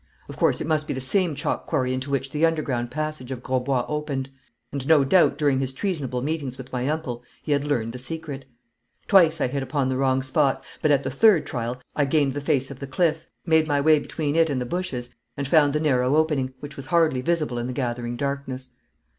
Of 0.27 0.35
course, 0.35 0.59
it 0.59 0.65
must 0.65 0.87
be 0.87 0.95
the 0.95 0.99
same 0.99 1.35
chalk 1.35 1.67
quarry 1.67 1.93
into 1.93 2.09
which 2.09 2.31
the 2.31 2.43
underground 2.43 2.89
passage 2.89 3.29
of 3.31 3.43
Grosbois 3.43 3.85
opened, 3.87 4.31
and 4.71 4.87
no 4.87 5.03
doubt 5.03 5.37
during 5.37 5.59
his 5.59 5.71
treasonable 5.71 6.23
meetings 6.23 6.57
with 6.57 6.71
my 6.73 6.87
uncle 6.87 7.23
he 7.43 7.51
had 7.51 7.65
learned 7.67 7.93
the 7.93 7.99
secret. 7.99 8.45
Twice 9.07 9.39
I 9.39 9.47
hit 9.47 9.61
upon 9.61 9.89
the 9.89 9.97
wrong 9.97 10.23
spot, 10.23 10.63
but 10.81 10.89
at 10.89 11.03
the 11.03 11.11
third 11.11 11.45
trial 11.45 11.79
I 11.95 12.05
gained 12.05 12.33
the 12.33 12.41
face 12.41 12.71
of 12.71 12.79
the 12.79 12.87
cliff, 12.87 13.27
made 13.45 13.67
my 13.67 13.79
way 13.79 13.99
between 13.99 14.35
it 14.35 14.49
and 14.49 14.59
the 14.59 14.65
bushes, 14.65 15.11
and 15.37 15.47
found 15.47 15.71
the 15.71 15.79
narrow 15.79 16.15
opening, 16.15 16.55
which 16.61 16.77
was 16.77 16.87
hardly 16.87 17.21
visible 17.21 17.59
in 17.59 17.67
the 17.67 17.71
gathering 17.71 18.15
darkness. 18.17 18.71